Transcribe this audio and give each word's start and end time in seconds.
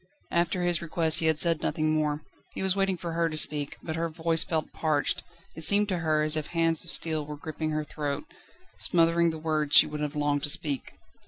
After 0.31 0.63
his 0.63 0.81
request 0.81 1.19
he 1.19 1.27
had 1.27 1.37
said 1.37 1.61
nothing 1.61 1.93
more. 1.93 2.23
He 2.55 2.63
was 2.63 2.75
waiting 2.75 2.97
for 2.97 3.11
her 3.11 3.29
to 3.29 3.37
speak; 3.37 3.77
but 3.83 3.95
her 3.95 4.09
voice 4.09 4.43
felt 4.43 4.73
parched; 4.73 5.21
it 5.55 5.63
seemed 5.63 5.89
to 5.89 5.99
her 5.99 6.23
as 6.23 6.35
if 6.35 6.47
hands 6.47 6.83
of 6.83 6.89
steel 6.89 7.23
were 7.23 7.37
gripping 7.37 7.69
her 7.69 7.83
throat, 7.83 8.23
smothering 8.79 9.29
the 9.29 9.37
words 9.37 9.75
she 9.75 9.85
would 9.85 10.01
have 10.01 10.15
longed 10.15 10.41
to 10.41 10.49
speak. 10.49 10.93